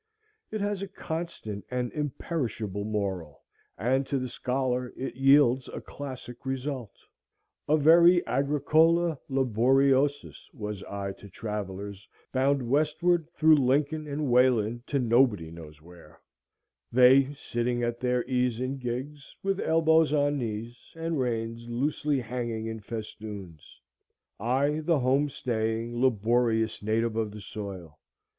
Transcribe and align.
It 0.49 0.61
has 0.61 0.81
a 0.81 0.87
constant 0.87 1.63
and 1.69 1.93
imperishable 1.93 2.83
moral, 2.85 3.43
and 3.77 4.03
to 4.07 4.17
the 4.17 4.29
scholar 4.29 4.91
it 4.97 5.15
yields 5.15 5.67
a 5.71 5.79
classic 5.79 6.43
result. 6.43 6.95
A 7.69 7.77
very 7.77 8.25
agricola 8.25 9.19
laboriosus 9.29 10.49
was 10.55 10.81
I 10.85 11.11
to 11.11 11.29
travellers 11.29 12.07
bound 12.33 12.67
westward 12.67 13.27
through 13.35 13.57
Lincoln 13.57 14.07
and 14.07 14.27
Wayland 14.31 14.87
to 14.87 14.97
nobody 14.97 15.51
knows 15.51 15.83
where; 15.83 16.19
they 16.91 17.31
sitting 17.35 17.83
at 17.83 17.99
their 17.99 18.25
ease 18.25 18.59
in 18.59 18.79
gigs, 18.79 19.35
with 19.43 19.59
elbows 19.59 20.11
on 20.13 20.39
knees, 20.39 20.79
and 20.95 21.19
reins 21.19 21.69
loosely 21.69 22.19
hanging 22.21 22.65
in 22.65 22.79
festoons; 22.79 23.79
I 24.39 24.79
the 24.79 24.97
home 24.97 25.29
staying, 25.29 26.01
laborious 26.01 26.81
native 26.81 27.15
of 27.15 27.29
the 27.29 27.41
soil. 27.41 27.99